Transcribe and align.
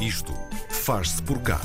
Isto 0.00 0.34
faz-se 0.68 1.22
por 1.22 1.40
cá. 1.40 1.58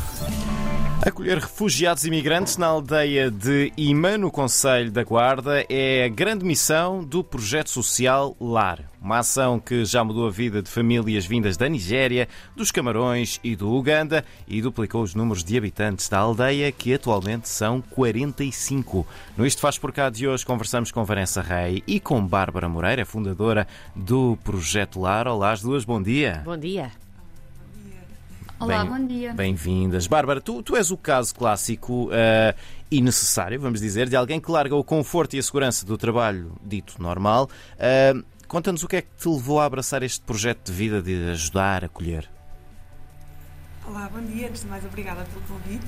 Acolher 1.06 1.40
refugiados 1.40 2.06
e 2.06 2.08
imigrantes 2.08 2.56
na 2.56 2.68
aldeia 2.68 3.30
de 3.30 3.74
Ima, 3.76 4.18
no 4.18 4.32
Conselho 4.32 4.90
da 4.90 5.04
Guarda, 5.04 5.66
é 5.68 6.06
a 6.06 6.08
grande 6.08 6.46
missão 6.46 7.04
do 7.04 7.24
projeto 7.24 7.70
social 7.70 8.36
LAR. 8.40 8.86
Uma 9.02 9.20
ação 9.20 9.60
que 9.60 9.84
já 9.84 10.04
mudou 10.04 10.28
a 10.28 10.32
vida 10.32 10.62
de 10.62 10.70
famílias 10.70 11.26
vindas 11.26 11.58
da 11.58 11.68
Nigéria, 11.68 12.30
dos 12.56 12.72
Camarões 12.72 13.38
e 13.44 13.54
do 13.56 13.70
Uganda 13.74 14.24
e 14.48 14.62
duplicou 14.62 15.02
os 15.02 15.14
números 15.14 15.44
de 15.44 15.58
habitantes 15.58 16.08
da 16.08 16.20
aldeia, 16.20 16.72
que 16.72 16.94
atualmente 16.94 17.50
são 17.50 17.82
45. 17.82 19.06
No 19.36 19.46
Isto 19.46 19.60
Faz 19.60 19.78
Por 19.78 19.92
Cá 19.92 20.10
de 20.10 20.28
hoje 20.28 20.46
conversamos 20.46 20.92
com 20.92 21.04
Vanessa 21.04 21.42
Rei 21.42 21.84
e 21.86 22.00
com 22.00 22.26
Bárbara 22.26 22.70
Moreira, 22.70 23.06
fundadora 23.06 23.68
do 23.94 24.38
projeto 24.44 25.02
LAR. 25.02 25.28
Olá, 25.28 25.52
as 25.52 25.62
duas, 25.62 25.84
bom 25.84 26.02
dia. 26.02 26.44
Bom 26.46 26.58
dia. 26.58 26.92
Olá, 28.62 28.84
Bem- 28.84 28.90
bom 28.92 29.08
dia. 29.08 29.34
Bem-vindas. 29.34 30.06
Bárbara, 30.08 30.40
tu, 30.40 30.62
tu 30.62 30.76
és 30.76 30.92
o 30.92 30.98
caso 30.98 31.34
clássico 31.34 32.10
eh, 32.12 32.54
e 32.92 33.02
necessário, 33.02 33.60
vamos 33.60 33.82
dizer, 33.82 34.08
de 34.08 34.16
alguém 34.16 34.40
que 34.40 34.52
larga 34.52 34.76
o 34.76 34.84
conforto 34.84 35.36
e 35.36 35.40
a 35.40 35.44
segurança 35.44 35.84
do 35.86 35.98
trabalho 35.98 36.54
dito 36.64 37.02
normal. 37.02 37.50
Eh, 37.80 38.14
Conta-nos 38.48 38.84
o 38.84 38.88
que 38.90 38.98
é 38.98 39.02
que 39.02 39.08
te 39.18 39.30
levou 39.30 39.62
a 39.62 39.66
abraçar 39.66 40.04
este 40.04 40.20
projeto 40.26 40.66
de 40.66 40.74
vida 40.74 41.02
de 41.02 41.30
ajudar, 41.32 41.86
acolher. 41.86 42.30
Olá, 43.88 44.10
bom 44.14 44.20
dia. 44.22 44.50
Antes 44.50 44.64
de 44.64 44.68
mais, 44.68 44.84
obrigada 44.86 45.24
pelo 45.24 45.42
convite. 45.46 45.86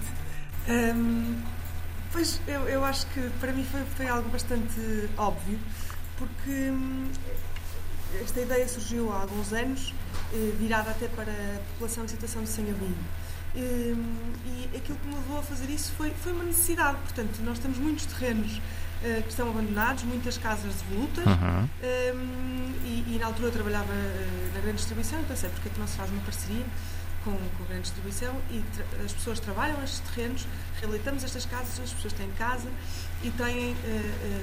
Hum, 0.70 1.36
pois 2.14 2.40
eu, 2.48 2.62
eu 2.70 2.86
acho 2.86 3.06
que 3.08 3.20
para 3.42 3.52
mim 3.52 3.66
foi, 3.66 3.82
foi 3.98 4.08
algo 4.08 4.30
bastante 4.30 5.10
óbvio, 5.18 5.60
porque 6.18 6.70
hum, 6.72 7.10
esta 8.22 8.42
ideia 8.42 8.68
surgiu 8.68 9.12
há 9.12 9.22
alguns 9.22 9.52
anos, 9.54 9.94
eh, 10.34 10.52
virada 10.60 10.92
até 10.92 11.08
para 11.08 11.32
a 11.32 11.60
população 11.72 12.06
em 12.06 12.08
situação 12.08 12.44
de 12.44 12.50
sem-abrigo. 12.50 12.96
Hum, 13.56 14.34
e 14.46 14.78
aquilo 14.78 14.98
que 14.98 15.08
me 15.08 15.16
levou 15.16 15.38
a 15.38 15.44
fazer 15.44 15.70
isso 15.70 15.92
foi, 15.96 16.12
foi 16.12 16.32
uma 16.32 16.44
necessidade. 16.44 16.98
Portanto, 16.98 17.40
nós 17.44 17.60
temos 17.60 17.78
muitos 17.78 18.06
terrenos 18.06 18.60
eh, 19.04 19.22
que 19.22 19.30
estão 19.30 19.50
abandonados, 19.50 20.04
muitas 20.04 20.38
casas 20.38 20.74
devolutas. 20.76 21.26
Uhum. 21.26 21.64
Um, 21.64 22.74
e, 22.86 23.16
e 23.16 23.18
na 23.20 23.28
altura 23.28 23.50
eu 23.50 23.52
trabalhava 23.52 23.92
eh, 23.92 24.50
na 24.54 24.62
grande 24.62 24.78
distribuição 24.78 25.20
e 25.20 25.24
pensei, 25.26 25.50
porque 25.50 25.68
é 25.68 25.72
que 25.72 25.80
não 25.80 25.88
se 25.88 25.98
faz 25.98 26.10
uma 26.10 26.22
parceria 26.22 26.66
com, 27.24 27.32
com 27.32 27.64
a 27.64 27.68
grande 27.68 27.84
distribuição 27.84 28.34
e 28.50 28.64
as 29.04 29.12
pessoas 29.12 29.42
trabalham 29.42 29.84
estes 29.84 30.00
terrenos, 30.00 30.48
reabilitamos 30.80 31.24
estas 31.24 31.46
casas, 31.46 31.80
as 31.82 31.92
pessoas 31.92 32.14
têm 32.14 32.30
casa 32.38 32.70
e 33.24 33.30
têm, 33.32 33.76
eh, 33.84 34.42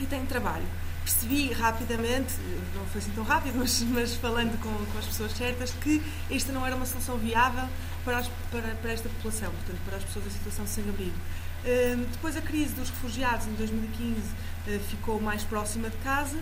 um, 0.00 0.02
e 0.02 0.06
têm 0.06 0.26
trabalho. 0.26 0.66
Percebi 1.08 1.50
rapidamente, 1.54 2.34
não 2.74 2.84
foi 2.86 3.00
assim 3.00 3.10
tão 3.12 3.24
rápido, 3.24 3.56
mas, 3.58 3.80
mas 3.84 4.14
falando 4.14 4.60
com, 4.60 4.68
com 4.92 4.98
as 4.98 5.06
pessoas 5.06 5.32
certas, 5.32 5.70
que 5.80 6.02
esta 6.30 6.52
não 6.52 6.66
era 6.66 6.76
uma 6.76 6.84
solução 6.84 7.16
viável 7.16 7.66
para, 8.04 8.18
as- 8.18 8.28
para, 8.50 8.74
para 8.74 8.92
esta 8.92 9.08
população, 9.08 9.50
portanto, 9.50 9.78
para 9.86 9.96
as 9.96 10.04
pessoas 10.04 10.26
em 10.26 10.30
situação 10.30 10.64
de 10.66 10.70
sem-abrigo. 10.70 11.16
Um, 11.64 12.02
depois 12.12 12.36
a 12.36 12.42
crise 12.42 12.74
dos 12.74 12.90
refugiados 12.90 13.46
em 13.46 13.52
2015 13.54 14.20
eh, 14.68 14.78
ficou 14.90 15.18
mais 15.20 15.42
próxima 15.44 15.88
de 15.88 15.96
casa 15.98 16.38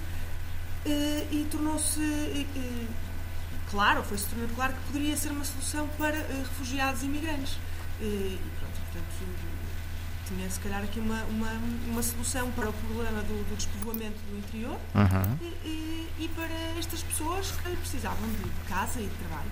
eh, 0.85 1.27
e 1.31 1.47
tornou-se 1.51 2.01
eh, 2.03 2.87
claro, 3.71 4.03
foi-se 4.03 4.27
tornando 4.27 4.53
claro 4.55 4.73
que 4.75 4.81
poderia 4.93 5.17
ser 5.17 5.31
uma 5.31 5.45
solução 5.45 5.87
para 5.97 6.19
refugiados 6.19 7.03
e 7.03 7.07
imigrantes. 7.07 7.57
E 8.01 8.37
pronto, 8.59 8.75
portanto, 8.93 9.27
tinha 10.29 10.49
se 10.51 10.61
calhar 10.61 10.83
aqui 10.83 10.99
uma, 11.01 11.23
uma, 11.25 11.51
uma 11.89 12.03
solução 12.03 12.51
para 12.53 12.69
o 12.69 12.73
problema 12.73 13.21
do, 13.23 13.49
do 13.49 13.57
despovoamento 13.57 14.17
do 14.31 14.39
interior 14.39 14.77
Uhum. 14.95 15.39
e, 15.65 15.69
e- 15.69 16.07
e 16.25 16.29
para 16.29 16.49
estas 16.79 17.03
pessoas 17.03 17.51
que 17.53 17.77
precisavam 17.77 18.29
de 18.29 18.69
casa 18.69 19.01
e 19.01 19.05
de 19.05 19.11
trabalho. 19.11 19.51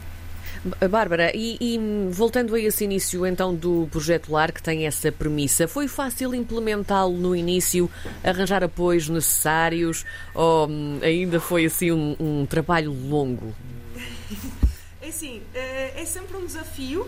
Bárbara, 0.90 1.32
e, 1.36 1.56
e, 1.60 1.78
voltando 2.10 2.54
a 2.54 2.60
esse 2.60 2.84
início 2.84 3.26
então 3.26 3.54
do 3.54 3.88
projeto 3.90 4.30
LAR 4.32 4.52
que 4.52 4.62
tem 4.62 4.86
essa 4.86 5.10
premissa, 5.10 5.66
foi 5.68 5.88
fácil 5.88 6.34
implementá-lo 6.34 7.16
no 7.18 7.34
início, 7.34 7.90
arranjar 8.22 8.62
apoios 8.62 9.08
necessários 9.08 10.04
ou 10.32 10.68
hum, 10.68 11.00
ainda 11.02 11.40
foi 11.40 11.66
assim 11.66 11.90
um, 11.92 12.16
um 12.20 12.46
trabalho 12.46 12.92
longo? 12.92 13.54
É 15.02 15.08
assim, 15.08 15.42
eh, 15.54 16.00
é 16.00 16.04
sempre 16.06 16.34
um 16.38 16.46
desafio, 16.46 17.06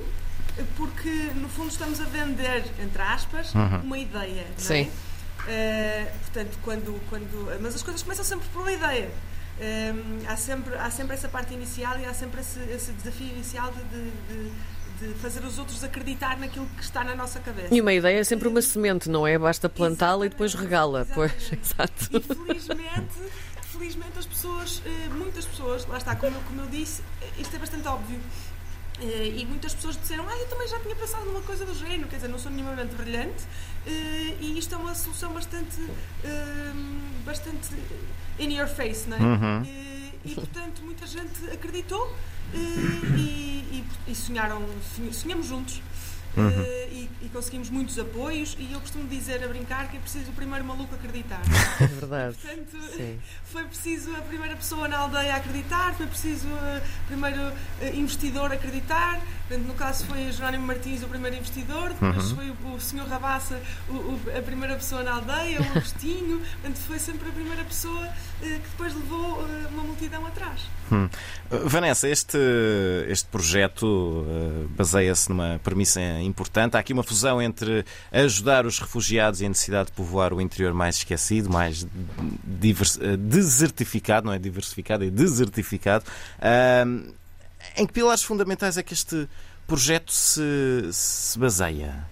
porque 0.77 1.11
no 1.35 1.49
fundo 1.49 1.69
estamos 1.71 2.01
a 2.01 2.05
vender, 2.05 2.65
entre 2.83 3.03
aspas, 3.03 3.53
uma 3.85 3.99
ideia. 3.99 4.47
Não 4.51 4.59
Sim. 4.65 4.91
É? 5.49 5.51
Eh, 5.51 6.13
portanto, 6.23 6.59
quando, 6.63 7.01
quando. 7.09 7.59
Mas 7.61 7.75
as 7.75 7.83
coisas 7.83 8.03
começam 8.03 8.25
sempre 8.25 8.49
por 8.49 8.63
uma 8.63 8.73
ideia. 8.73 9.11
Eh, 9.61 9.93
há, 10.29 10.37
sempre, 10.37 10.75
há 10.77 10.91
sempre 10.91 11.15
essa 11.15 11.29
parte 11.29 11.55
inicial 11.55 11.99
e 11.99 12.05
há 12.05 12.13
sempre 12.13 12.41
esse, 12.41 12.59
esse 12.71 12.93
desafio 12.93 13.29
inicial 13.29 13.73
de, 13.73 13.83
de- 13.85 14.11
de- 14.51 14.53
de 14.97 15.13
fazer 15.21 15.45
os 15.45 15.59
outros 15.59 15.85
acreditar 15.85 16.39
naquilo 16.39 16.67
que 16.75 16.83
está 16.83 17.05
na 17.05 17.15
nossa 17.15 17.39
cabeça. 17.39 17.69
E 17.75 17.81
uma 17.83 17.93
ideia 17.93 18.19
é 18.19 18.25
sempre 18.25 18.49
uma 18.49 18.63
semente, 18.63 19.11
não 19.11 19.27
é? 19.27 19.39
Basta 19.39 19.69
plantá-la 19.69 20.25
e 20.25 20.31
depois 20.31 20.55
regá-la. 20.55 21.05
Pois, 21.15 21.33
exato. 21.53 22.09
E 22.13 22.21
felizmente, 22.35 23.15
felizmente 23.73 24.19
as 24.19 24.25
pessoas, 24.27 24.83
eh, 24.87 25.09
muitas 25.11 25.45
pessoas, 25.45 25.87
lá 25.87 25.99
está, 25.99 26.17
como, 26.17 26.35
eu- 26.37 26.41
como 26.43 26.63
eu 26.63 26.67
disse, 26.69 27.03
isto 27.39 27.55
é 27.55 27.59
bastante 27.59 27.87
óbvio. 27.87 28.19
Eh, 29.01 29.35
E 29.41 29.45
muitas 29.47 29.75
pessoas 29.75 29.97
disseram, 30.01 30.27
ah, 30.29 30.37
eu 30.39 30.47
também 30.49 30.67
já 30.69 30.79
tinha 30.81 30.95
pensado 30.97 31.25
numa 31.27 31.43
coisa 31.43 31.65
do 31.67 31.75
género, 31.75 32.09
quer 32.09 32.17
dizer, 32.17 32.29
não 32.29 32.39
sou 32.39 32.51
minimamente 32.51 32.95
brilhante, 32.95 33.45
eh, 33.87 34.37
e 34.41 34.59
isto 34.59 34.75
é 34.75 34.79
uma 34.79 34.95
solução 34.95 35.33
bastante, 35.33 35.77
eh, 36.25 36.73
bastante 37.25 37.69
in 38.39 38.53
your 38.57 38.69
face, 38.69 39.09
não 39.09 39.17
é? 39.17 39.21
Uhum. 39.21 39.63
Eh, 39.67 39.97
E 40.25 40.35
portanto 40.35 40.83
muita 40.83 41.07
gente 41.07 41.47
acreditou 41.53 42.13
e, 42.53 42.59
e- 43.71 43.85
e 44.09 44.15
sonharam, 44.15 44.61
sonha- 44.97 45.13
sonhamos 45.13 45.47
juntos. 45.47 45.81
Eh, 46.37 46.89
e, 46.93 47.11
e 47.23 47.29
conseguimos 47.31 47.71
muitos 47.71 47.99
apoios 47.99 48.57
e 48.59 48.73
eu 48.73 48.81
costumo 48.81 49.09
dizer 49.09 49.43
a 49.43 49.49
brincar 49.49 49.91
que 49.91 49.97
é 49.97 50.01
preciso 50.01 50.31
o 50.31 50.35
primeiro 50.35 50.65
maluco 50.65 50.95
acreditar. 50.95 51.41
É 51.81 51.87
verdade. 51.87 52.37
Portanto, 52.37 52.79
Sim. 52.97 53.21
foi 53.45 53.65
preciso 53.65 54.15
a 54.17 54.21
primeira 54.23 54.57
pessoa 54.57 54.89
na 54.89 54.99
aldeia 54.99 55.37
acreditar, 55.37 55.95
foi 55.95 56.07
preciso 56.07 56.49
eh, 56.49 56.83
o 57.05 57.07
primeiro 57.07 57.53
eh, 57.81 57.95
investidor 57.95 58.53
acreditar. 58.53 59.21
Portanto, 59.49 59.67
no 59.67 59.75
caso 59.75 60.05
foi 60.07 60.31
Jerónimo 60.33 60.67
Martins 60.67 61.03
o 61.03 61.07
primeiro 61.09 61.37
investidor, 61.37 61.91
depois 61.91 62.33
foi 62.33 62.51
o, 62.51 62.75
o 62.75 62.81
Sr. 62.81 63.07
Rabassa 63.09 63.61
o- 63.89 63.93
o- 63.93 64.21
a 64.37 64.43
primeira 64.43 64.75
pessoa 64.75 65.03
na 65.05 65.13
aldeia, 65.15 65.61
o 65.61 65.65
Agostinho. 65.79 66.41
Portanto, 66.63 66.79
foi 66.87 66.99
sempre 66.99 67.29
a 67.29 67.33
primeira 67.33 67.63
pessoa 67.65 68.05
eh, 68.43 68.59
que 68.63 68.69
depois 68.71 68.93
levou 68.95 69.47
eh, 69.49 69.67
uma 69.71 69.83
multidão 69.85 70.27
atrás. 70.27 70.61
Uh, 70.91 71.09
Vanessa, 71.69 72.09
este, 72.09 72.39
este 73.09 73.27
projeto 73.29 73.85
uh, 73.87 74.69
baseia-se 74.77 75.29
numa 75.29 75.61
premissa 75.63 76.01
importante. 76.21 76.77
Há 76.77 76.81
aqui 76.81 76.93
uma 76.93 77.03
fusão 77.05 77.41
entre 77.41 77.85
ajudar 78.13 78.67
os 78.67 78.79
refugiados 78.81 79.41
e 79.41 79.47
a 79.47 79.49
necessidade 79.49 79.87
de 79.87 79.93
povoar 79.93 80.33
o 80.33 80.41
interior 80.41 80.75
mais 80.75 80.97
esquecido, 80.97 81.49
mais 81.51 81.87
divers- 82.45 82.99
desertificado, 83.19 84.27
não 84.27 84.33
é 84.33 84.39
diversificado, 84.39 85.05
é 85.05 85.11
desertificado. 85.11 86.05
Em 87.77 87.87
que 87.87 87.93
pilares 87.93 88.23
fundamentais 88.23 88.77
é 88.77 88.83
que 88.83 88.93
este 88.93 89.29
projeto 89.67 90.13
se, 90.13 90.89
se 90.93 91.39
baseia? 91.39 92.07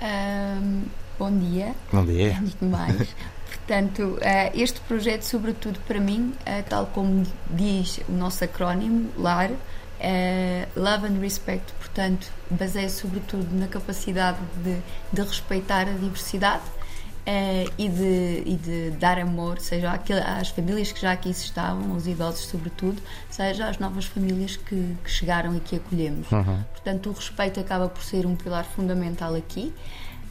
Ahm, 0.00 0.84
bom 1.18 1.36
dia, 1.38 1.74
Bom 1.92 2.04
dia. 2.04 2.36
antes 2.40 2.54
de 2.54 2.64
mais. 2.64 3.14
Portanto, 3.50 4.18
ah, 4.22 4.50
este 4.54 4.80
projeto, 4.80 5.22
sobretudo 5.22 5.78
para 5.80 6.00
mim, 6.00 6.34
ah, 6.46 6.62
tal 6.68 6.86
como 6.86 7.26
diz 7.50 8.00
o 8.08 8.12
nosso 8.12 8.42
acrónimo, 8.44 9.10
LAR, 9.16 9.50
ah, 10.00 10.68
Love 10.74 11.06
and 11.06 11.20
Respect, 11.20 11.72
portanto, 11.74 12.32
baseia 12.50 12.88
sobretudo 12.88 13.46
na 13.52 13.68
capacidade 13.68 14.38
de, 14.64 14.80
de 15.12 15.22
respeitar 15.22 15.82
a 15.82 15.92
diversidade 15.92 16.62
ah, 17.26 17.70
e, 17.78 17.88
de, 17.88 18.42
e 18.46 18.56
de 18.56 18.90
dar 18.98 19.18
amor, 19.18 19.60
seja 19.60 19.90
àquele- 19.92 20.20
às 20.20 20.48
famílias 20.48 20.90
que 20.92 21.00
já 21.00 21.12
aqui 21.12 21.30
estavam, 21.30 21.92
aos 21.92 22.06
idosos 22.06 22.46
sobretudo, 22.46 23.00
seja 23.30 23.68
às 23.68 23.78
novas 23.78 24.04
famílias 24.06 24.56
que, 24.56 24.96
que 25.04 25.10
chegaram 25.10 25.54
e 25.56 25.60
que 25.60 25.76
acolhemos. 25.76 26.26
Portanto, 26.72 27.10
o 27.10 27.12
respeito 27.12 27.60
acaba 27.60 27.88
por 27.88 28.02
ser 28.02 28.26
um 28.26 28.34
pilar 28.36 28.64
fundamental 28.64 29.34
aqui. 29.34 29.72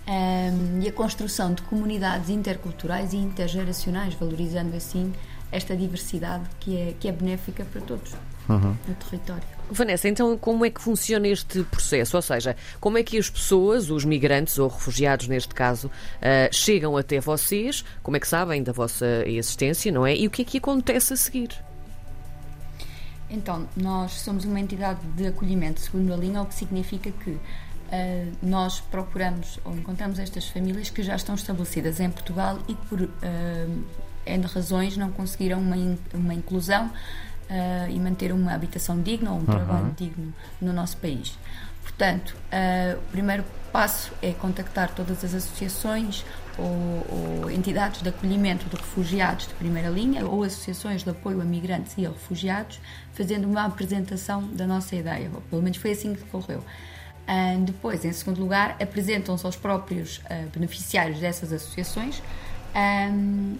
Um, 0.08 0.82
e 0.82 0.88
a 0.88 0.92
construção 0.92 1.54
de 1.54 1.62
comunidades 1.62 2.30
interculturais 2.30 3.14
e 3.14 3.18
intergeracionais, 3.18 4.16
valorizando 4.16 4.76
assim 4.76 5.14
esta 5.52 5.76
diversidade 5.76 6.46
que 6.60 6.76
é, 6.76 6.96
que 7.00 7.08
é 7.08 7.12
benéfica 7.12 7.64
para 7.64 7.80
todos 7.82 8.16
no 8.58 8.96
território. 8.96 9.44
Vanessa, 9.72 10.10
então 10.10 10.36
como 10.38 10.66
é 10.66 10.70
que 10.72 10.82
funciona 10.82 11.28
este 11.28 11.64
processo? 11.64 12.16
Ou 12.16 12.22
seja, 12.24 12.56
como 12.80 12.98
é 12.98 13.04
que 13.04 13.18
as 13.20 13.30
pessoas, 13.30 13.92
os 13.92 14.04
migrantes 14.04 14.58
ou 14.58 14.68
refugiados 14.68 15.28
neste 15.28 15.54
caso, 15.54 15.92
ah, 16.22 16.50
chegam 16.52 16.98
até 16.98 17.20
vocês? 17.20 17.86
Como 18.02 18.18
é 18.18 18.20
que 18.20 18.28
sabem 18.28 18.64
da 18.64 18.72
vossa 18.72 19.06
existência, 19.28 19.92
não 19.92 20.06
é? 20.08 20.16
E 20.16 20.26
o 20.26 20.30
que 20.32 20.42
é 20.42 20.46
que 20.46 20.58
acontece 20.58 21.14
a 21.14 21.16
seguir? 21.16 21.50
Então, 23.30 23.68
nós 23.78 24.14
somos 24.14 24.44
uma 24.44 24.60
entidade 24.60 25.00
de 25.16 25.28
acolhimento 25.28 25.80
segundo 25.82 26.12
a 26.14 26.18
linha, 26.18 26.42
o 26.42 26.48
que 26.48 26.56
significa 26.56 27.12
que 27.12 27.38
ah, 27.92 28.26
nós 28.42 28.80
procuramos 28.80 29.60
ou 29.64 29.76
encontramos 29.76 30.18
estas 30.18 30.48
famílias 30.48 30.90
que 30.90 31.04
já 31.04 31.16
estão 31.16 31.36
estabelecidas 31.36 32.00
em 32.00 32.10
Portugal 32.10 32.58
e 32.68 32.74
que 32.74 32.86
por 32.88 33.04
ah, 33.04 33.68
N 34.26 34.46
razões 34.48 34.98
não 34.98 35.12
conseguiram 35.12 35.60
uma, 35.60 35.78
in- 35.78 35.98
uma 36.12 36.34
inclusão 36.34 36.92
uh, 37.50 37.90
e 37.90 38.00
manter 38.00 38.32
uma 38.32 38.54
habitação 38.54 39.02
digna 39.02 39.32
ou 39.32 39.38
um 39.38 39.40
uhum. 39.40 39.46
trabalho 39.46 39.96
digno 39.98 40.34
no 40.62 40.72
nosso 40.74 40.98
país. 40.98 41.38
Portanto, 41.82 42.36
uh, 42.54 42.98
o 42.98 43.12
primeiro 43.12 43.44
passo 43.72 44.12
é 44.22 44.32
contactar 44.32 44.92
todas 44.92 45.24
as 45.24 45.34
associações 45.34 46.26
ou, 46.58 47.44
ou, 47.44 47.52
entidades 47.52 48.02
de 48.02 48.10
acolhimento 48.10 48.66
de 48.68 48.76
refugiados 48.76 49.48
de 49.48 49.54
primeira 49.54 49.90
linha 49.90 50.26
ou 50.26 50.44
associações 50.44 51.04
de 51.04 51.10
apoio 51.10 51.42
a 51.42 51.46
migrantes 51.46 51.94
e 51.98 52.06
a 52.06 52.10
refugiados, 52.10 52.80
fazendo 53.14 53.48
uma 53.48 53.66
apresentação 53.66 54.48
da 54.48 54.66
nossa 54.66 54.96
ideia. 54.96 55.30
Pelo 55.50 55.62
menos 55.62 55.78
foi 55.78 55.92
assim 55.92 56.14
que 56.14 56.24
decorreu. 56.24 56.60
Uh, 56.60 57.64
depois, 57.64 58.04
em 58.04 58.12
segundo 58.12 58.40
lugar, 58.40 58.76
apresentam-se 58.82 59.46
aos 59.46 59.56
próprios 59.56 60.18
uh, 60.18 60.50
beneficiários 60.52 61.20
dessas 61.20 61.54
associações 61.54 62.22
um, 62.76 63.58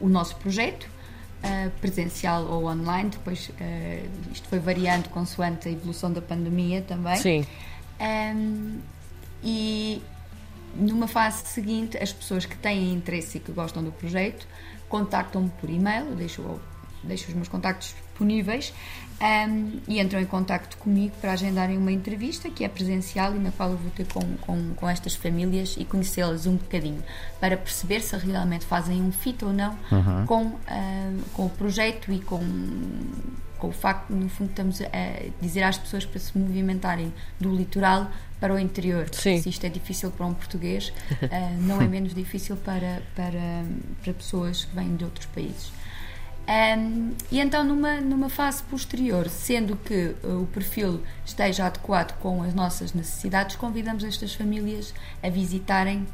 o 0.00 0.08
nosso 0.08 0.36
projeto, 0.36 0.88
uh, 1.42 1.70
presencial 1.80 2.44
ou 2.44 2.66
online. 2.66 3.10
Depois, 3.10 3.50
isto 4.32 4.48
foi 4.48 4.58
variando 4.58 5.08
consoante 5.08 5.68
a 5.68 5.72
evolução 5.72 6.12
da 6.12 6.22
pandemia 6.22 6.82
também. 6.82 7.16
Sim. 7.16 7.46
Um, 8.00 8.80
e 9.42 10.02
numa 10.74 11.06
fase 11.06 11.46
seguinte, 11.46 11.98
as 11.98 12.12
pessoas 12.12 12.46
que 12.46 12.56
têm 12.56 12.92
interesse 12.92 13.38
e 13.38 13.40
que 13.40 13.52
gostam 13.52 13.82
do 13.82 13.92
projeto 13.92 14.46
contactam-me 14.88 15.50
por 15.60 15.68
e-mail, 15.68 16.14
deixo, 16.14 16.60
deixo 17.02 17.28
os 17.28 17.34
meus 17.34 17.48
contactos 17.48 17.94
disponíveis 18.22 18.72
um, 19.20 19.80
e 19.86 20.00
entram 20.00 20.20
em 20.20 20.24
contacto 20.24 20.76
comigo 20.78 21.14
para 21.20 21.32
agendarem 21.32 21.76
uma 21.76 21.92
entrevista 21.92 22.50
que 22.50 22.64
é 22.64 22.68
presencial 22.68 23.34
e 23.34 23.38
na 23.38 23.52
qual 23.52 23.70
eu 23.70 23.76
vou 23.76 23.90
ter 23.90 24.06
com, 24.06 24.20
com, 24.38 24.74
com 24.74 24.88
estas 24.88 25.14
famílias 25.14 25.76
e 25.78 25.84
conhecê-las 25.84 26.46
um 26.46 26.56
bocadinho 26.56 27.02
para 27.38 27.56
perceber 27.56 28.00
se 28.00 28.16
realmente 28.16 28.64
fazem 28.64 29.00
um 29.00 29.12
fit 29.12 29.44
ou 29.44 29.52
não 29.52 29.78
uhum. 29.90 30.26
com, 30.26 30.42
uh, 30.46 30.58
com 31.32 31.46
o 31.46 31.50
projeto 31.50 32.12
e 32.12 32.18
com 32.20 32.40
com 33.58 33.68
o 33.68 33.72
facto, 33.72 34.10
no 34.10 34.28
fundo, 34.28 34.50
estamos 34.50 34.80
a 34.80 34.86
dizer 35.40 35.62
às 35.62 35.78
pessoas 35.78 36.04
para 36.04 36.18
se 36.18 36.36
movimentarem 36.36 37.14
do 37.38 37.54
litoral 37.54 38.10
para 38.40 38.52
o 38.52 38.58
interior. 38.58 39.06
Sim. 39.12 39.40
Se 39.40 39.50
isto 39.50 39.64
é 39.64 39.68
difícil 39.68 40.10
para 40.10 40.26
um 40.26 40.34
português, 40.34 40.92
uh, 41.12 41.62
não 41.62 41.80
é 41.80 41.86
menos 41.86 42.12
difícil 42.12 42.56
para, 42.56 43.02
para, 43.14 43.64
para 44.02 44.12
pessoas 44.14 44.64
que 44.64 44.74
vêm 44.74 44.96
de 44.96 45.04
outros 45.04 45.26
países. 45.26 45.70
Um, 46.48 47.12
e 47.30 47.38
então, 47.40 47.62
numa, 47.62 48.00
numa 48.00 48.28
fase 48.28 48.62
posterior, 48.64 49.28
sendo 49.28 49.76
que 49.76 50.16
uh, 50.24 50.42
o 50.42 50.46
perfil 50.46 51.00
esteja 51.24 51.66
adequado 51.66 52.18
com 52.18 52.42
as 52.42 52.52
nossas 52.52 52.92
necessidades, 52.92 53.54
convidamos 53.56 54.02
estas 54.02 54.34
famílias 54.34 54.92
a 55.22 55.30
visitarem 55.30 56.06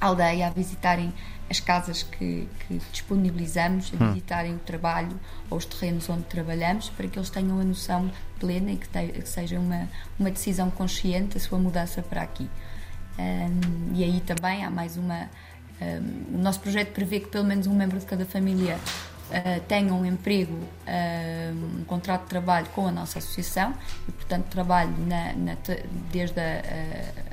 a 0.00 0.06
aldeia, 0.06 0.48
a 0.48 0.50
visitarem 0.50 1.14
as 1.48 1.60
casas 1.60 2.02
que, 2.02 2.48
que 2.66 2.80
disponibilizamos, 2.90 3.92
a 3.92 4.04
hum. 4.04 4.08
visitarem 4.08 4.56
o 4.56 4.58
trabalho 4.58 5.18
ou 5.48 5.58
os 5.58 5.64
terrenos 5.64 6.08
onde 6.08 6.24
trabalhamos, 6.24 6.90
para 6.90 7.06
que 7.06 7.16
eles 7.16 7.30
tenham 7.30 7.60
a 7.60 7.64
noção 7.64 8.10
plena 8.40 8.72
e 8.72 8.76
que, 8.76 8.88
te, 8.88 9.06
que 9.12 9.28
seja 9.28 9.60
uma, 9.60 9.88
uma 10.18 10.30
decisão 10.30 10.70
consciente 10.70 11.36
a 11.36 11.40
sua 11.40 11.58
mudança 11.58 12.02
para 12.02 12.22
aqui. 12.22 12.50
Um, 13.16 13.94
e 13.94 14.02
aí 14.02 14.20
também 14.22 14.64
há 14.64 14.70
mais 14.70 14.96
uma. 14.96 15.28
Um, 15.80 16.36
o 16.36 16.38
nosso 16.38 16.60
projeto 16.60 16.92
prevê 16.92 17.20
que 17.20 17.28
pelo 17.28 17.44
menos 17.44 17.66
um 17.66 17.74
membro 17.74 17.98
de 17.98 18.06
cada 18.06 18.24
família 18.24 18.78
uh, 19.32 19.60
tenham 19.66 20.00
um 20.00 20.04
emprego, 20.04 20.52
uh, 20.54 21.80
um 21.80 21.84
contrato 21.84 22.22
de 22.22 22.28
trabalho 22.28 22.66
com 22.74 22.86
a 22.86 22.92
nossa 22.92 23.18
associação 23.18 23.74
e, 24.08 24.12
portanto, 24.12 24.44
trabalho 24.46 24.94
na, 25.06 25.32
na, 25.32 25.56
desde 26.12 26.38
a, 26.38 26.62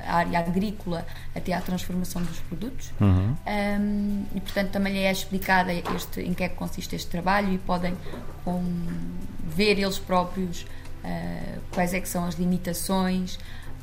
a, 0.06 0.16
área 0.16 0.38
agrícola 0.38 1.06
até 1.34 1.52
à 1.52 1.60
transformação 1.60 2.22
dos 2.22 2.38
produtos. 2.40 2.90
Uhum. 3.00 3.36
Um, 3.46 4.24
e, 4.34 4.40
portanto, 4.40 4.70
também 4.70 5.06
é 5.06 5.12
explicada 5.12 5.72
este, 5.72 6.20
em 6.20 6.32
que 6.32 6.42
é 6.42 6.48
que 6.48 6.56
consiste 6.56 6.96
este 6.96 7.08
trabalho 7.08 7.52
e 7.52 7.58
podem 7.58 7.96
com, 8.44 8.62
ver 9.44 9.78
eles 9.78 9.98
próprios 9.98 10.62
uh, 11.04 11.60
quais 11.70 11.92
é 11.92 12.00
que 12.00 12.08
são 12.08 12.24
as 12.24 12.34
limitações. 12.34 13.38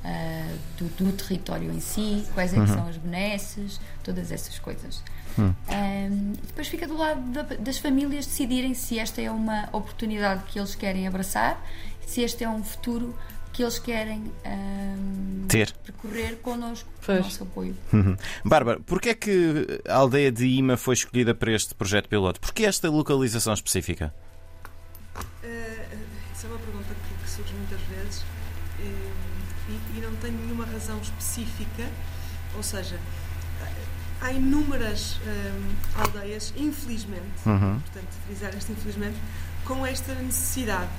Uh, 0.08 0.58
do, 0.78 1.04
do, 1.04 1.12
território 1.12 1.70
em 1.70 1.82
si, 1.82 2.24
quais 2.34 2.54
é 2.54 2.60
uhum. 2.60 2.68
são 2.68 2.88
as 2.88 2.96
benesses, 2.96 3.78
todas 4.02 4.32
essas 4.32 4.58
coisas. 4.58 5.04
Hum. 5.38 5.54
Um, 5.70 6.34
depois 6.48 6.70
fica 6.70 6.88
do 6.88 6.98
lado 6.98 7.22
da, 7.32 7.42
das 7.42 7.78
famílias 7.78 8.26
decidirem 8.26 8.74
se 8.74 8.98
esta 8.98 9.22
é 9.22 9.30
uma 9.30 9.68
oportunidade 9.74 10.44
que 10.48 10.60
eles 10.60 10.76
querem 10.76 11.06
abraçar, 11.08 11.62
se 12.06 12.22
este 12.22 12.46
é 12.46 12.50
um 12.50 12.64
futuro 12.64 13.14
que 13.58 13.64
eles 13.64 13.80
querem 13.80 14.32
um, 14.46 15.48
ter 15.48 15.72
percorrer 15.84 16.38
connosco, 16.38 16.88
com 17.04 17.12
o 17.12 17.16
nosso 17.16 17.44
apoio. 17.44 17.76
Uhum. 17.92 18.16
Bárbara, 18.46 18.80
porquê 18.80 19.10
é 19.10 19.14
que 19.16 19.82
a 19.88 19.96
aldeia 19.96 20.32
de 20.32 20.46
Ima 20.46 20.78
foi 20.78 20.94
escolhida 20.94 21.34
para 21.34 21.52
este 21.52 21.74
projeto 21.74 22.08
piloto? 22.08 22.40
Porquê 22.40 22.66
esta 22.66 22.88
localização 22.90 23.54
específica? 23.54 24.14
Uh, 25.16 25.48
essa 26.32 26.46
é 26.46 26.50
uma 26.50 26.60
pergunta 26.60 26.94
que, 27.08 27.24
que 27.24 27.30
surge 27.30 27.54
muitas 27.56 27.82
vezes 27.82 28.22
uh, 28.22 29.37
e, 29.70 29.98
e 29.98 30.02
não 30.02 30.16
tem 30.18 30.32
nenhuma 30.32 30.66
razão 30.66 31.00
específica, 31.00 31.88
ou 32.56 32.64
seja, 32.64 33.00
há 34.22 34.32
inúmeras 34.32 35.20
hum, 35.26 35.76
aldeias, 35.96 36.54
infelizmente, 36.56 37.26
uhum. 37.46 37.80
portanto, 37.80 38.08
frisar 38.26 38.56
este 38.56 38.72
infelizmente, 38.72 39.18
com 39.66 39.86
esta 39.86 40.14
necessidade. 40.16 40.90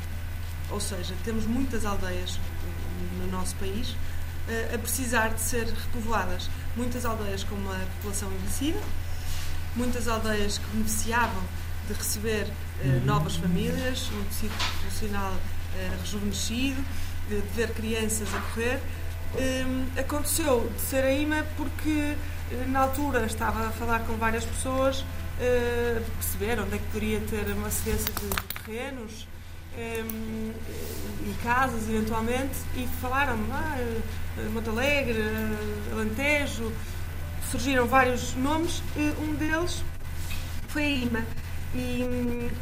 Ou 0.70 0.80
seja, 0.80 1.14
temos 1.24 1.46
muitas 1.46 1.84
aldeias 1.84 2.36
hum, 2.36 3.24
no 3.24 3.32
nosso 3.32 3.54
país 3.56 3.90
uh, 3.90 4.74
a 4.74 4.78
precisar 4.78 5.28
de 5.28 5.40
ser 5.40 5.66
repovoadas. 5.66 6.50
Muitas 6.76 7.04
aldeias 7.04 7.42
com 7.44 7.54
uma 7.54 7.78
população 7.96 8.30
envelhecida, 8.32 8.80
muitas 9.74 10.06
aldeias 10.06 10.58
que 10.58 10.66
beneficiavam 10.72 11.42
de 11.88 11.94
receber 11.94 12.44
uh, 12.44 13.06
novas 13.06 13.36
famílias, 13.36 14.10
um 14.12 14.24
tecido 14.24 14.52
populacional 14.58 15.32
uh, 15.32 16.00
rejuvenescido, 16.00 16.84
de, 17.28 17.40
de 17.40 17.48
ver 17.54 17.70
crianças 17.70 18.28
a 18.34 18.40
correr. 18.40 18.80
Um, 19.36 20.00
aconteceu 20.00 20.70
de 20.74 20.80
ser 20.80 21.04
a 21.04 21.12
IMA 21.12 21.44
porque 21.56 22.16
na 22.68 22.80
altura 22.80 23.26
estava 23.26 23.68
a 23.68 23.70
falar 23.70 24.00
com 24.00 24.14
várias 24.14 24.44
pessoas 24.44 25.00
uh, 25.00 26.00
de 26.02 26.10
perceber 26.12 26.58
onde 26.58 26.76
é 26.76 26.78
que 26.78 26.84
poderia 26.86 27.20
ter 27.20 27.46
uma 27.52 27.70
cedência 27.70 28.12
de 28.14 28.64
terrenos 28.64 29.28
um, 29.76 30.52
e 31.26 31.34
casas, 31.42 31.88
eventualmente, 31.88 32.56
e 32.74 32.86
falaram 33.00 33.38
ah, 33.52 33.76
Monte 34.52 34.70
Alegre, 34.70 35.22
Alentejo, 35.92 36.72
surgiram 37.50 37.86
vários 37.86 38.34
nomes, 38.34 38.82
um 39.20 39.34
deles 39.34 39.84
foi 40.68 40.84
a 40.84 40.88
IMA. 40.88 41.26
E, 41.74 41.78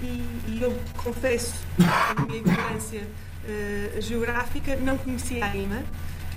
e, 0.03 0.29
e 0.49 0.59
eu 0.61 0.77
confesso 0.97 1.55
a 1.79 2.23
minha 2.23 2.39
ignorância 2.39 3.07
uh, 3.47 4.01
geográfica, 4.01 4.77
não 4.77 4.99
conhecia 4.99 5.45
a 5.45 5.57
IMA. 5.57 5.83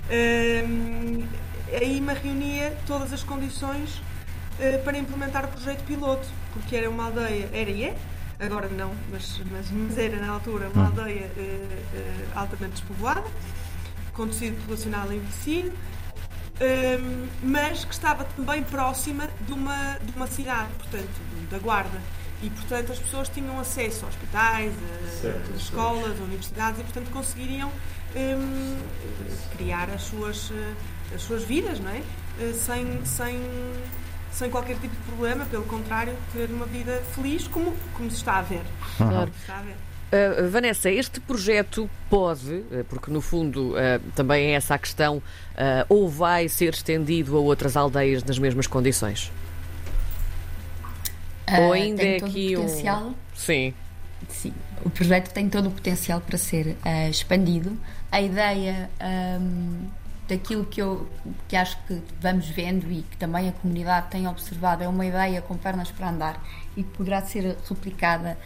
Uh, 0.08 1.26
a 1.72 1.84
IMA 1.84 2.12
reunia 2.12 2.76
todas 2.86 3.12
as 3.12 3.22
condições 3.22 3.96
uh, 3.98 4.82
para 4.84 4.98
implementar 4.98 5.44
o 5.44 5.48
projeto 5.48 5.84
piloto, 5.84 6.26
porque 6.52 6.76
era 6.76 6.88
uma 6.88 7.06
aldeia, 7.06 7.48
era 7.52 7.70
e 7.70 7.84
é, 7.84 7.96
agora 8.38 8.68
não, 8.68 8.92
mas, 9.10 9.40
mas, 9.50 9.70
mas 9.70 9.98
era 9.98 10.16
na 10.16 10.32
altura 10.32 10.68
uma 10.74 10.84
hum. 10.84 10.86
aldeia 10.86 11.30
altamente 12.34 12.72
despovoada, 12.72 13.24
com 14.12 14.26
tecido 14.26 14.56
populacional 14.60 15.12
envelhecido, 15.12 15.72
ehm, 16.60 17.28
mas 17.42 17.84
que 17.84 17.92
estava 17.92 18.24
também 18.24 18.62
próxima 18.62 19.28
de 19.46 19.52
uma, 19.52 19.98
de 19.98 20.12
uma 20.16 20.26
cidade, 20.26 20.68
portanto, 20.78 21.20
da 21.50 21.58
Guarda. 21.58 22.00
E, 22.42 22.50
portanto, 22.50 22.92
as 22.92 22.98
pessoas 22.98 23.28
tinham 23.28 23.58
acesso 23.60 24.06
a 24.06 24.08
hospitais, 24.08 24.72
a, 24.72 25.20
certo, 25.20 25.56
escolas, 25.56 26.04
certo. 26.04 26.20
a 26.20 26.24
universidades 26.24 26.80
e, 26.80 26.82
portanto, 26.84 27.10
conseguiriam 27.10 27.70
um, 28.16 28.76
criar 29.56 29.90
as 29.90 30.02
suas 30.02 30.50
as 31.14 31.22
suas 31.22 31.42
vidas, 31.44 31.80
não 31.80 31.90
é? 31.90 32.00
Eh, 32.40 32.52
sem, 32.52 33.04
sem, 33.04 33.38
sem 34.32 34.50
qualquer 34.50 34.76
tipo 34.76 34.94
de 34.94 35.02
problema, 35.02 35.44
pelo 35.46 35.64
contrário, 35.64 36.14
ter 36.32 36.48
uma 36.50 36.66
vida 36.66 37.02
feliz, 37.14 37.46
como, 37.48 37.74
como 37.94 38.10
se 38.10 38.16
está 38.16 38.38
a 38.38 38.42
ver. 38.42 38.62
Claro. 38.96 39.30
Uh, 40.12 40.48
Vanessa, 40.48 40.90
este 40.90 41.20
projeto 41.20 41.88
pode, 42.08 42.64
eh, 42.72 42.84
porque 42.88 43.12
no 43.12 43.20
fundo 43.20 43.74
uh, 43.74 44.00
também 44.16 44.46
é 44.46 44.52
essa 44.54 44.74
a 44.74 44.78
questão, 44.78 45.18
uh, 45.18 45.22
ou 45.88 46.08
vai 46.08 46.48
ser 46.48 46.74
estendido 46.74 47.36
a 47.36 47.40
outras 47.40 47.76
aldeias 47.76 48.24
nas 48.24 48.36
mesmas 48.36 48.66
condições? 48.66 49.30
Ou 51.58 51.72
ainda 51.72 52.02
é 52.02 52.16
aqui 52.16 52.56
o 52.56 52.62
potencial. 52.62 53.02
Um... 53.02 53.14
Sim. 53.34 53.74
Sim, 54.28 54.52
o 54.84 54.90
projeto 54.90 55.32
tem 55.32 55.48
todo 55.48 55.68
o 55.68 55.70
potencial 55.70 56.20
para 56.20 56.36
ser 56.36 56.76
expandido. 57.08 57.76
A 58.12 58.20
ideia 58.20 58.90
um, 59.40 59.88
daquilo 60.28 60.64
que 60.64 60.80
eu 60.80 61.08
que 61.48 61.56
acho 61.56 61.76
que 61.86 62.00
vamos 62.20 62.48
vendo 62.48 62.90
e 62.90 63.02
que 63.02 63.16
também 63.16 63.48
a 63.48 63.52
comunidade 63.52 64.08
tem 64.10 64.28
observado 64.28 64.84
é 64.84 64.88
uma 64.88 65.04
ideia 65.04 65.42
com 65.42 65.56
pernas 65.56 65.90
para 65.90 66.10
andar 66.10 66.42
e 66.76 66.84
que 66.84 66.90
poderá 66.90 67.22
ser 67.22 67.56
replicada 67.68 68.38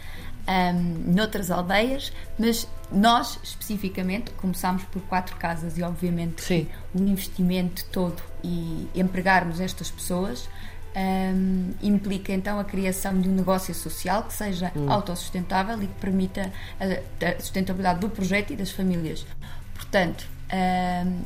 um, 0.47 1.13
noutras 1.13 1.51
aldeias, 1.51 2.11
mas 2.37 2.67
nós 2.91 3.39
especificamente 3.43 4.31
começámos 4.31 4.83
por 4.85 5.01
quatro 5.03 5.35
casas 5.37 5.77
e 5.77 5.83
obviamente 5.83 6.41
Sim. 6.41 6.67
o 6.93 6.99
investimento 6.99 7.85
todo 7.91 8.21
e 8.43 8.89
empregarmos 8.95 9.59
estas 9.59 9.89
pessoas 9.89 10.49
um, 10.95 11.71
implica 11.81 12.31
então 12.31 12.59
a 12.59 12.63
criação 12.63 13.19
de 13.19 13.27
um 13.27 13.33
negócio 13.33 13.73
social 13.75 14.23
que 14.23 14.33
seja 14.33 14.71
hum. 14.75 14.89
autossustentável 14.89 15.81
e 15.83 15.87
que 15.87 15.93
permita 15.95 16.51
a, 16.79 17.25
a, 17.25 17.39
sustentabilidade 17.39 17.99
do 17.99 18.09
projeto 18.09 18.53
e 18.53 18.55
das 18.55 18.71
famílias. 18.71 19.25
Portanto, 19.73 20.25
um, 21.05 21.21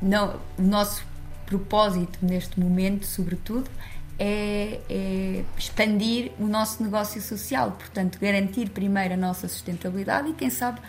não, 0.00 0.40
o 0.58 0.62
nosso 0.62 1.04
propósito 1.46 2.18
neste 2.22 2.58
momento, 2.58 3.06
sobretudo, 3.06 3.70
é, 4.18 4.80
é, 4.88 5.44
expandir 5.58 6.32
o 6.38 6.46
nosso 6.46 6.82
negócio 6.82 7.20
social, 7.20 7.72
portanto, 7.72 8.18
garantir 8.20 8.70
primeiro 8.70 9.14
a 9.14 9.16
nossa 9.16 9.48
sustentabilidade 9.48 10.30
e, 10.30 10.32
quem 10.32 10.50
sabe, 10.50 10.80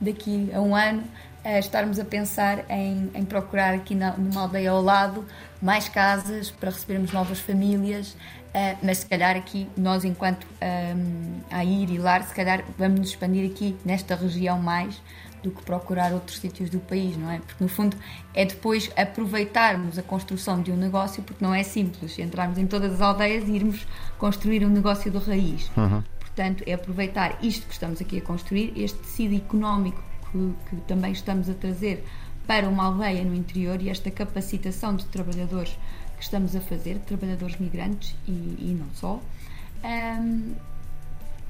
daqui 0.00 0.50
a 0.52 0.60
um 0.60 0.74
ano 0.74 1.02
uh, 1.44 1.58
estarmos 1.58 1.98
a 1.98 2.04
pensar 2.04 2.64
em, 2.68 3.10
em 3.14 3.24
procurar 3.24 3.74
aqui 3.74 3.94
na, 3.94 4.16
numa 4.16 4.42
aldeia 4.42 4.70
ao 4.70 4.82
lado 4.82 5.24
mais 5.60 5.88
casas 5.88 6.50
para 6.50 6.70
recebermos 6.70 7.12
novas 7.12 7.38
famílias, 7.38 8.08
uh, 8.08 8.78
mas 8.82 8.98
se 8.98 9.06
calhar 9.06 9.36
aqui 9.36 9.68
nós, 9.76 10.04
enquanto 10.04 10.44
um, 10.44 11.40
a 11.50 11.64
ir 11.64 11.90
e 11.90 11.98
lar, 11.98 12.24
se 12.24 12.34
calhar 12.34 12.64
vamos 12.76 13.00
nos 13.00 13.08
expandir 13.10 13.50
aqui 13.50 13.76
nesta 13.84 14.14
região 14.16 14.58
mais 14.58 15.00
do 15.42 15.50
que 15.50 15.62
procurar 15.62 16.12
outros 16.12 16.38
sítios 16.38 16.70
do 16.70 16.78
país, 16.78 17.16
não 17.16 17.30
é? 17.30 17.38
Porque 17.38 17.62
no 17.62 17.68
fundo 17.68 17.96
é 18.32 18.44
depois 18.44 18.90
aproveitarmos 18.96 19.98
a 19.98 20.02
construção 20.02 20.62
de 20.62 20.70
um 20.70 20.76
negócio, 20.76 21.22
porque 21.22 21.44
não 21.44 21.54
é 21.54 21.62
simples 21.62 22.18
entrarmos 22.18 22.58
em 22.58 22.66
todas 22.66 22.94
as 22.94 23.00
aldeias 23.00 23.48
e 23.48 23.52
irmos 23.52 23.86
construir 24.18 24.64
um 24.64 24.70
negócio 24.70 25.10
de 25.10 25.18
raiz. 25.18 25.70
Uhum. 25.76 26.02
Portanto, 26.20 26.64
é 26.66 26.72
aproveitar 26.72 27.38
isto 27.42 27.66
que 27.66 27.72
estamos 27.72 28.00
aqui 28.00 28.18
a 28.18 28.22
construir, 28.22 28.72
este 28.76 28.98
tecido 28.98 29.34
económico 29.34 30.02
que, 30.30 30.54
que 30.70 30.76
também 30.82 31.12
estamos 31.12 31.50
a 31.50 31.54
trazer 31.54 32.04
para 32.46 32.68
uma 32.68 32.84
aldeia 32.84 33.22
no 33.24 33.34
interior 33.34 33.80
e 33.82 33.88
esta 33.88 34.10
capacitação 34.10 34.96
de 34.96 35.04
trabalhadores 35.06 35.76
que 36.16 36.22
estamos 36.22 36.54
a 36.56 36.60
fazer, 36.60 36.98
trabalhadores 37.00 37.56
migrantes 37.58 38.14
e, 38.26 38.30
e 38.30 38.76
não 38.78 38.86
só. 38.94 39.20
Um, 39.84 40.54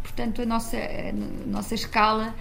portanto, 0.02 0.42
a 0.42 0.46
nossa, 0.46 0.76
a 0.76 1.12
nossa 1.46 1.74
escala 1.74 2.34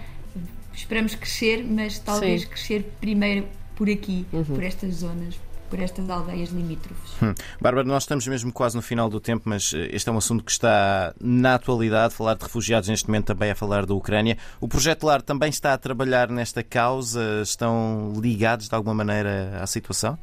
esperamos 0.74 1.14
crescer, 1.14 1.64
mas 1.64 1.98
talvez 1.98 2.42
Sim. 2.42 2.48
crescer 2.48 2.92
primeiro 3.00 3.46
por 3.74 3.88
aqui, 3.88 4.26
uhum. 4.32 4.44
por 4.44 4.62
estas 4.62 4.96
zonas, 4.96 5.38
por 5.68 5.80
estas 5.80 6.08
aldeias 6.10 6.50
limítrofes. 6.50 7.12
Hum. 7.22 7.34
Bárbara, 7.60 7.86
nós 7.86 8.02
estamos 8.02 8.26
mesmo 8.26 8.52
quase 8.52 8.76
no 8.76 8.82
final 8.82 9.08
do 9.08 9.18
tempo, 9.18 9.44
mas 9.46 9.72
eh, 9.72 9.88
este 9.90 10.08
é 10.08 10.12
um 10.12 10.18
assunto 10.18 10.44
que 10.44 10.50
está 10.50 11.14
na 11.18 11.54
atualidade. 11.54 12.14
Falar 12.14 12.34
de 12.34 12.42
refugiados 12.42 12.88
neste 12.88 13.08
momento 13.08 13.26
também 13.26 13.50
é 13.50 13.54
falar 13.54 13.86
da 13.86 13.94
Ucrânia. 13.94 14.36
O 14.60 14.68
Projeto 14.68 15.04
Lar 15.04 15.22
também 15.22 15.48
está 15.48 15.72
a 15.72 15.78
trabalhar 15.78 16.28
nesta 16.28 16.62
causa? 16.62 17.40
Estão 17.42 18.12
ligados 18.20 18.68
de 18.68 18.74
alguma 18.74 18.94
maneira 18.94 19.58
à 19.62 19.66
situação? 19.66 20.18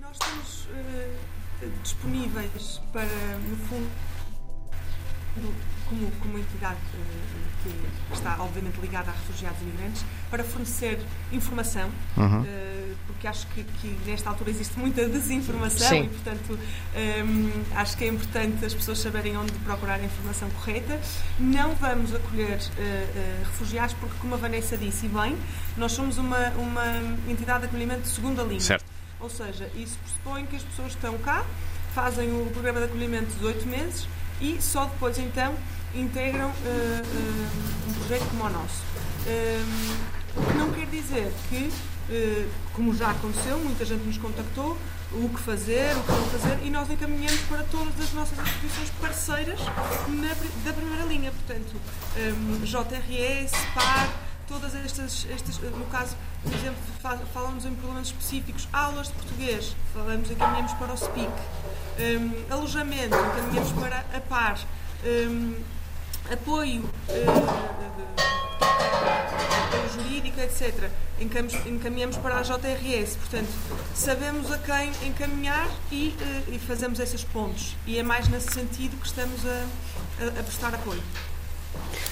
Nós 0.00 0.12
estamos 0.12 0.68
uh, 1.62 1.82
disponíveis 1.82 2.80
para, 2.92 3.04
no 3.48 3.56
fundo, 3.56 3.90
como, 5.88 6.10
como 6.20 6.38
entidade 6.38 6.78
uh, 6.94 7.46
que 7.62 8.14
está 8.14 8.36
obviamente 8.40 8.80
ligada 8.80 9.10
a 9.10 9.14
refugiados 9.14 9.60
e 9.60 9.64
imigrantes, 9.64 10.04
para 10.30 10.44
fornecer 10.44 10.98
informação. 11.32 11.90
Uhum. 12.16 12.42
Uh, 12.42 12.96
porque 13.06 13.26
acho 13.26 13.46
que, 13.48 13.64
que, 13.64 13.88
nesta 14.06 14.30
altura 14.30 14.50
existe 14.50 14.78
muita 14.78 15.08
desinformação 15.08 15.88
Sim. 15.88 16.04
e, 16.04 16.08
portanto, 16.08 16.58
um, 16.58 17.76
acho 17.76 17.96
que 17.96 18.04
é 18.04 18.08
importante 18.08 18.64
as 18.64 18.74
pessoas 18.74 18.98
saberem 18.98 19.36
onde 19.36 19.52
procurar 19.52 20.00
a 20.00 20.04
informação 20.04 20.50
correta. 20.50 21.00
Não 21.38 21.74
vamos 21.74 22.14
acolher 22.14 22.58
uh, 22.58 22.60
uh, 22.60 23.44
refugiados, 23.44 23.94
porque, 23.94 24.14
como 24.20 24.34
a 24.34 24.38
Vanessa 24.38 24.76
disse, 24.76 25.06
e 25.06 25.08
bem, 25.08 25.36
nós 25.76 25.92
somos 25.92 26.18
uma, 26.18 26.50
uma 26.50 26.86
entidade 27.28 27.60
de 27.60 27.66
acolhimento 27.66 28.02
de 28.02 28.08
segunda 28.08 28.42
linha. 28.42 28.60
Certo. 28.60 28.84
Ou 29.18 29.30
seja, 29.30 29.70
isso 29.74 29.98
pressupõe 30.02 30.44
que 30.46 30.56
as 30.56 30.62
pessoas 30.62 30.92
estão 30.92 31.16
cá, 31.18 31.44
fazem 31.94 32.28
o 32.30 32.50
programa 32.52 32.80
de 32.80 32.86
acolhimento 32.86 33.34
de 33.38 33.44
oito 33.46 33.66
meses 33.66 34.06
e 34.40 34.60
só 34.60 34.84
depois, 34.84 35.18
então, 35.18 35.54
integram 35.94 36.48
uh, 36.48 37.88
um 37.88 37.94
projeto 37.94 38.28
como 38.30 38.44
o 38.44 38.50
nosso. 38.50 38.82
O 40.36 40.46
que 40.46 40.58
não 40.58 40.70
quer 40.72 40.86
dizer 40.86 41.32
que 41.48 41.72
eh, 42.08 42.46
como 42.72 42.94
já 42.94 43.10
aconteceu, 43.10 43.58
muita 43.58 43.84
gente 43.84 44.04
nos 44.04 44.16
contactou, 44.18 44.78
o 45.12 45.28
que 45.28 45.40
fazer, 45.40 45.96
o 45.96 46.02
que 46.02 46.12
não 46.12 46.26
fazer, 46.26 46.64
e 46.64 46.70
nós 46.70 46.88
encaminhamos 46.88 47.40
para 47.48 47.64
todas 47.64 47.98
as 48.00 48.12
nossas 48.12 48.38
instituições 48.38 48.90
parceiras 49.00 49.58
na, 50.08 50.28
da 50.64 50.72
primeira 50.72 51.04
linha, 51.04 51.32
portanto, 51.32 51.74
JRS, 52.62 53.52
PAR, 53.74 54.08
todas 54.46 54.74
estas, 54.74 55.26
estas, 55.30 55.58
no 55.58 55.86
caso, 55.86 56.16
por 56.46 56.54
exemplo, 56.54 56.78
falamos 57.32 57.64
em 57.64 57.74
problemas 57.74 58.08
específicos, 58.08 58.68
aulas 58.72 59.08
de 59.08 59.14
português, 59.14 59.76
falamos, 59.92 60.30
encaminhamos 60.30 60.72
para 60.74 60.92
o 60.92 60.96
SPIC, 60.96 61.28
um, 61.98 62.52
alojamento, 62.52 63.16
encaminhamos 63.16 63.72
para 63.72 64.04
a 64.14 64.20
PAR, 64.20 64.58
um, 65.04 65.54
apoio. 66.32 66.82
Uh, 67.08 68.36
jurídica, 69.96 70.42
etc., 70.42 70.90
encaminhamos 71.66 72.16
para 72.18 72.38
a 72.38 72.42
JRS. 72.42 73.16
Portanto, 73.16 73.48
sabemos 73.94 74.50
a 74.52 74.58
quem 74.58 75.08
encaminhar 75.08 75.68
e, 75.90 76.14
eh, 76.20 76.54
e 76.54 76.58
fazemos 76.58 77.00
esses 77.00 77.24
pontos. 77.24 77.76
E 77.86 77.98
é 77.98 78.02
mais 78.02 78.28
nesse 78.28 78.52
sentido 78.52 78.96
que 79.00 79.06
estamos 79.06 79.40
a, 79.46 79.66
a, 80.24 80.40
a 80.40 80.42
prestar 80.42 80.74
apoio. 80.74 81.02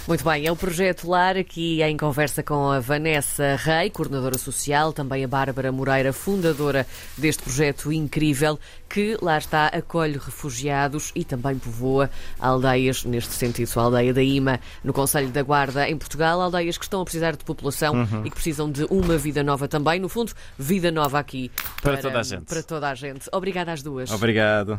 Muito 0.06 0.22
bem, 0.22 0.46
é 0.46 0.52
o 0.52 0.56
Projeto 0.56 1.08
Lar, 1.08 1.34
aqui 1.34 1.82
em 1.82 1.96
conversa 1.96 2.42
com 2.42 2.70
a 2.70 2.78
Vanessa 2.78 3.56
Rei, 3.56 3.88
coordenadora 3.88 4.36
social, 4.36 4.92
também 4.92 5.24
a 5.24 5.28
Bárbara 5.28 5.72
Moreira, 5.72 6.12
fundadora 6.12 6.86
deste 7.16 7.42
projeto 7.42 7.90
incrível, 7.90 8.60
que 8.86 9.16
lá 9.22 9.38
está, 9.38 9.68
acolhe 9.68 10.18
refugiados 10.18 11.10
e 11.14 11.24
também 11.24 11.58
povoa 11.58 12.10
aldeias, 12.38 13.02
neste 13.06 13.32
sentido, 13.32 13.70
a 13.76 13.82
aldeia 13.82 14.12
da 14.12 14.22
Ima, 14.22 14.60
no 14.84 14.92
Conselho 14.92 15.30
da 15.30 15.42
Guarda, 15.42 15.88
em 15.88 15.96
Portugal, 15.96 16.38
aldeias 16.38 16.76
que 16.76 16.84
estão 16.84 17.00
a 17.00 17.04
precisar 17.04 17.34
de 17.34 17.42
população 17.42 17.94
uhum. 17.94 18.26
e 18.26 18.28
que 18.28 18.34
precisam 18.34 18.70
de 18.70 18.84
uma 18.90 19.16
vida 19.16 19.42
nova 19.42 19.66
também, 19.68 19.98
no 19.98 20.10
fundo, 20.10 20.34
vida 20.58 20.92
nova 20.92 21.18
aqui. 21.18 21.50
Para, 21.80 21.92
para 21.94 22.02
toda 22.02 22.20
a 22.20 22.22
gente. 22.22 22.44
Para 22.44 22.62
toda 22.62 22.90
a 22.90 22.94
gente. 22.94 23.26
Obrigada 23.32 23.72
às 23.72 23.82
duas. 23.82 24.10
Obrigado. 24.10 24.78